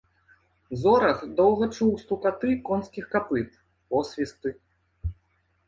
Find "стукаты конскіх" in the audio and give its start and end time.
2.05-3.05